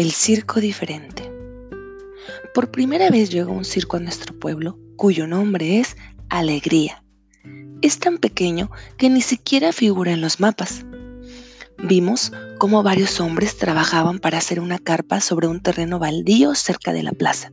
[0.00, 1.30] El circo diferente.
[2.54, 5.94] Por primera vez llegó un circo a nuestro pueblo cuyo nombre es
[6.30, 7.04] Alegría.
[7.82, 10.86] Es tan pequeño que ni siquiera figura en los mapas.
[11.76, 17.02] Vimos cómo varios hombres trabajaban para hacer una carpa sobre un terreno baldío cerca de
[17.02, 17.52] la plaza.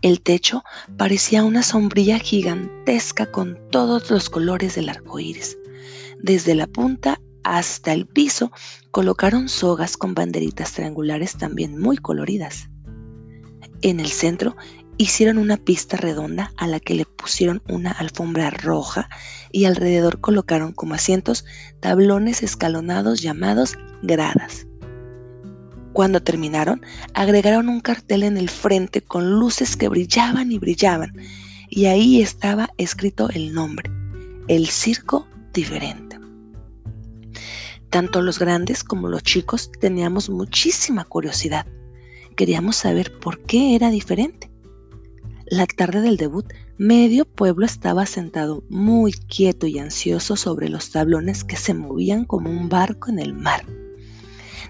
[0.00, 0.64] El techo
[0.96, 5.58] parecía una sombrilla gigantesca con todos los colores del arco iris,
[6.22, 8.50] desde la punta hasta el piso
[8.90, 12.68] colocaron sogas con banderitas triangulares también muy coloridas.
[13.82, 14.56] En el centro
[14.96, 19.08] hicieron una pista redonda a la que le pusieron una alfombra roja
[19.52, 21.44] y alrededor colocaron como asientos
[21.80, 24.66] tablones escalonados llamados gradas.
[25.92, 26.82] Cuando terminaron,
[27.12, 31.12] agregaron un cartel en el frente con luces que brillaban y brillaban,
[31.68, 33.90] y ahí estaba escrito el nombre,
[34.48, 36.23] el circo diferente.
[37.94, 41.64] Tanto los grandes como los chicos teníamos muchísima curiosidad.
[42.34, 44.50] Queríamos saber por qué era diferente.
[45.46, 46.44] La tarde del debut,
[46.76, 52.50] medio pueblo estaba sentado muy quieto y ansioso sobre los tablones que se movían como
[52.50, 53.64] un barco en el mar.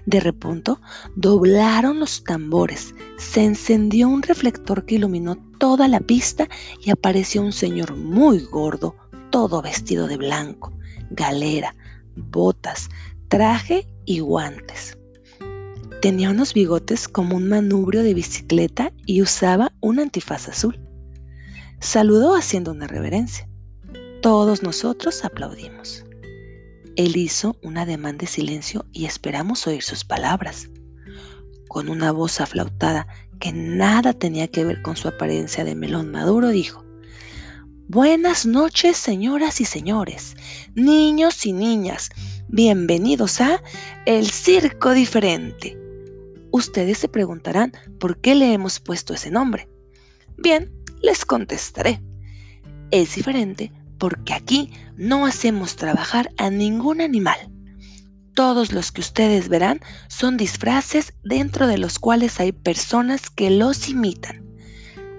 [0.05, 0.73] De repente
[1.15, 6.47] doblaron los tambores, se encendió un reflector que iluminó toda la pista
[6.79, 8.95] y apareció un señor muy gordo,
[9.31, 10.73] todo vestido de blanco,
[11.09, 11.73] galera,
[12.15, 12.89] botas,
[13.27, 14.97] traje y guantes.
[16.01, 20.79] Tenía unos bigotes como un manubrio de bicicleta y usaba un antifaz azul.
[21.79, 23.49] Saludó haciendo una reverencia.
[24.21, 26.05] Todos nosotros aplaudimos.
[26.95, 30.69] Él hizo un ademán de silencio y esperamos oír sus palabras.
[31.67, 33.07] Con una voz aflautada
[33.39, 36.85] que nada tenía que ver con su apariencia de melón maduro, dijo,
[37.87, 40.35] Buenas noches, señoras y señores,
[40.73, 42.09] niños y niñas,
[42.47, 43.63] Bienvenidos a
[44.05, 45.77] El Circo Diferente.
[46.51, 49.67] Ustedes se preguntarán por qué le hemos puesto ese nombre.
[50.37, 52.03] Bien, les contestaré.
[52.91, 57.51] Es diferente porque aquí no hacemos trabajar a ningún animal.
[58.35, 63.89] Todos los que ustedes verán son disfraces dentro de los cuales hay personas que los
[63.89, 64.45] imitan.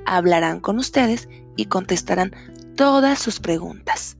[0.06, 2.30] Hablarán con ustedes y contestarán
[2.76, 4.16] todas sus preguntas.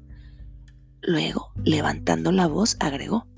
[1.07, 3.29] Luego, levantando la voz, agregó,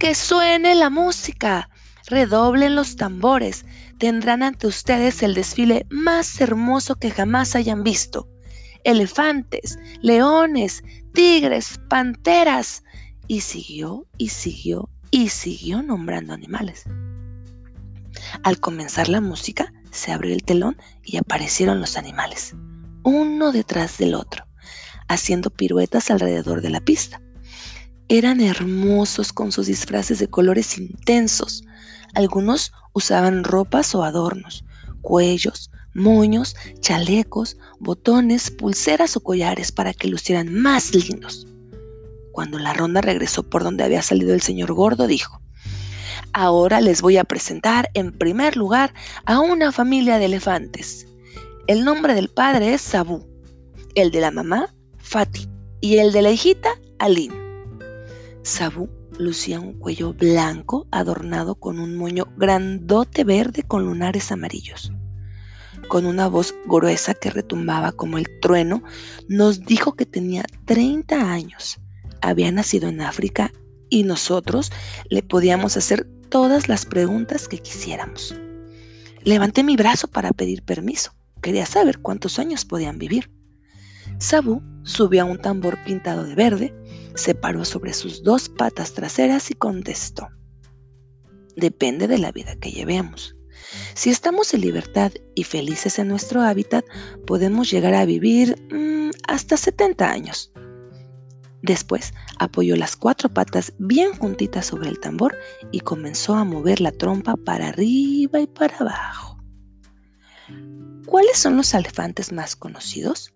[0.00, 1.70] Que suene la música,
[2.08, 3.64] redoblen los tambores,
[3.98, 8.28] tendrán ante ustedes el desfile más hermoso que jamás hayan visto.
[8.82, 10.82] Elefantes, leones,
[11.14, 12.82] tigres, panteras.
[13.28, 16.82] Y siguió y siguió y siguió nombrando animales.
[18.42, 22.56] Al comenzar la música, se abrió el telón y aparecieron los animales,
[23.04, 24.44] uno detrás del otro
[25.08, 27.20] haciendo piruetas alrededor de la pista.
[28.08, 31.64] Eran hermosos con sus disfraces de colores intensos.
[32.14, 34.64] Algunos usaban ropas o adornos,
[35.00, 41.46] cuellos, moños, chalecos, botones, pulseras o collares para que lucieran más lindos.
[42.32, 45.40] Cuando la ronda regresó por donde había salido el señor gordo, dijo,
[46.32, 48.92] Ahora les voy a presentar en primer lugar
[49.24, 51.06] a una familia de elefantes.
[51.68, 53.24] El nombre del padre es Sabú,
[53.94, 55.46] el de la mamá Fati,
[55.82, 57.34] y el de la hijita, Aline.
[58.42, 58.88] Sabu
[59.18, 64.92] lucía un cuello blanco adornado con un moño grandote verde con lunares amarillos.
[65.88, 68.82] Con una voz gruesa que retumbaba como el trueno,
[69.28, 71.78] nos dijo que tenía 30 años,
[72.22, 73.52] había nacido en África
[73.90, 74.72] y nosotros
[75.10, 78.34] le podíamos hacer todas las preguntas que quisiéramos.
[79.22, 81.12] Levanté mi brazo para pedir permiso.
[81.42, 83.30] Quería saber cuántos años podían vivir.
[84.18, 86.74] Sabu subió a un tambor pintado de verde,
[87.14, 90.28] se paró sobre sus dos patas traseras y contestó.
[91.56, 93.36] Depende de la vida que llevemos.
[93.94, 96.84] Si estamos en libertad y felices en nuestro hábitat,
[97.26, 100.52] podemos llegar a vivir mm, hasta 70 años.
[101.62, 105.38] Después apoyó las cuatro patas bien juntitas sobre el tambor
[105.72, 109.38] y comenzó a mover la trompa para arriba y para abajo.
[111.06, 113.33] ¿Cuáles son los elefantes más conocidos?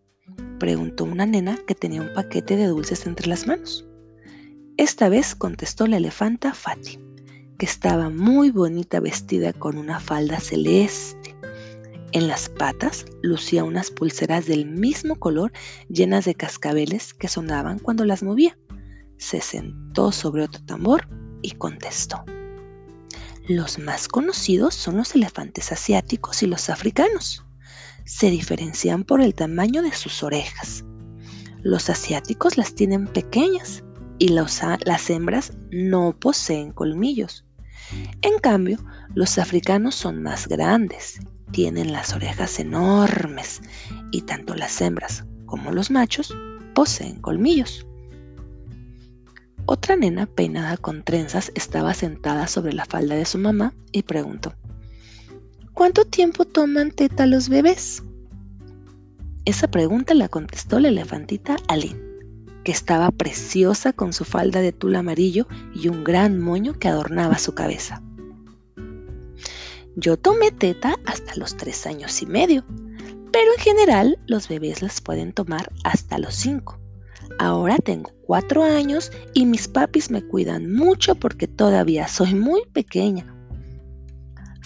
[0.58, 3.86] Preguntó una nena que tenía un paquete de dulces entre las manos.
[4.76, 6.98] Esta vez contestó la elefanta Fati,
[7.58, 11.34] que estaba muy bonita vestida con una falda celeste.
[12.12, 15.52] En las patas lucía unas pulseras del mismo color
[15.88, 18.56] llenas de cascabeles que sonaban cuando las movía.
[19.16, 21.08] Se sentó sobre otro tambor
[21.42, 22.24] y contestó.
[23.48, 27.44] Los más conocidos son los elefantes asiáticos y los africanos
[28.08, 30.82] se diferencian por el tamaño de sus orejas.
[31.62, 33.84] Los asiáticos las tienen pequeñas
[34.18, 37.44] y las hembras no poseen colmillos.
[38.22, 38.78] En cambio,
[39.14, 41.20] los africanos son más grandes,
[41.52, 43.60] tienen las orejas enormes
[44.10, 46.34] y tanto las hembras como los machos
[46.74, 47.86] poseen colmillos.
[49.66, 54.54] Otra nena peinada con trenzas estaba sentada sobre la falda de su mamá y preguntó,
[55.78, 58.02] ¿Cuánto tiempo toman teta los bebés?
[59.44, 62.02] Esa pregunta la contestó la elefantita Aline,
[62.64, 67.38] que estaba preciosa con su falda de tul amarillo y un gran moño que adornaba
[67.38, 68.02] su cabeza.
[69.94, 72.64] Yo tomé teta hasta los tres años y medio,
[73.32, 76.80] pero en general los bebés las pueden tomar hasta los cinco.
[77.38, 83.37] Ahora tengo cuatro años y mis papis me cuidan mucho porque todavía soy muy pequeña.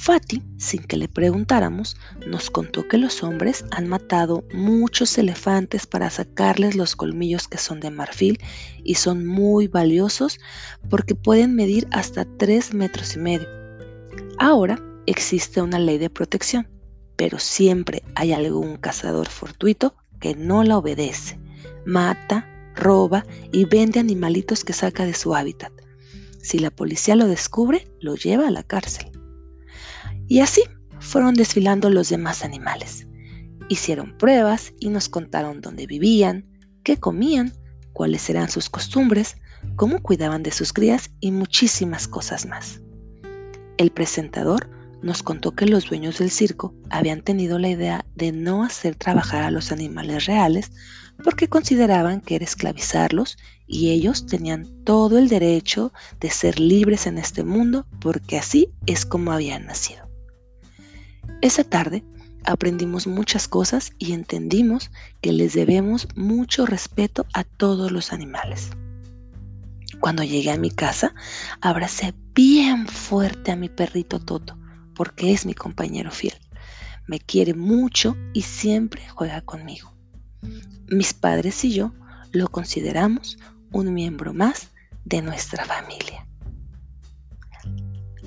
[0.03, 1.97] Fati, sin que le preguntáramos,
[2.27, 7.79] nos contó que los hombres han matado muchos elefantes para sacarles los colmillos que son
[7.79, 8.41] de marfil
[8.83, 10.41] y son muy valiosos
[10.91, 13.47] porque pueden medir hasta 3 metros y medio.
[14.41, 16.67] Ahora existe una ley de protección,
[17.15, 21.39] pero siempre hay algún cazador fortuito que no la obedece,
[21.87, 25.73] mata, roba y vende animalitos que saca de su hábitat.
[26.41, 29.22] Si la policía lo descubre, lo lleva a la cárcel.
[30.33, 30.63] Y así
[30.99, 33.07] fueron desfilando los demás animales.
[33.69, 36.47] Hicieron pruebas y nos contaron dónde vivían,
[36.85, 37.53] qué comían,
[37.93, 39.37] cuáles eran sus costumbres,
[39.77, 42.81] cómo cuidaban de sus crías y muchísimas cosas más.
[43.77, 44.71] El presentador
[45.03, 49.43] nos contó que los dueños del circo habían tenido la idea de no hacer trabajar
[49.43, 50.73] a los animales reales
[51.23, 53.37] porque consideraban que era esclavizarlos
[53.67, 59.05] y ellos tenían todo el derecho de ser libres en este mundo porque así es
[59.05, 60.11] como habían nacido.
[61.43, 62.05] Esa tarde
[62.45, 68.71] aprendimos muchas cosas y entendimos que les debemos mucho respeto a todos los animales.
[69.99, 71.17] Cuando llegué a mi casa,
[71.61, 74.57] abracé bien fuerte a mi perrito Toto,
[74.95, 76.35] porque es mi compañero fiel.
[77.09, 79.93] Me quiere mucho y siempre juega conmigo.
[80.87, 81.93] Mis padres y yo
[82.31, 83.37] lo consideramos
[83.73, 84.71] un miembro más
[85.05, 86.25] de nuestra familia.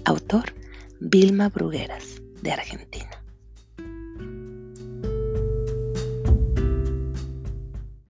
[0.04, 0.54] Autor
[1.00, 3.25] Vilma Brugueras de Argentina.